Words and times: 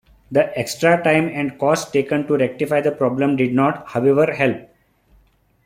The 0.31 0.57
extra 0.57 1.03
time 1.03 1.29
and 1.31 1.59
costs 1.59 1.91
taken 1.91 2.25
to 2.25 2.35
rectify 2.35 2.81
the 2.81 2.91
problem 2.91 3.35
did 3.35 3.53
not, 3.53 3.87
however, 3.89 4.33
help. 4.33 4.67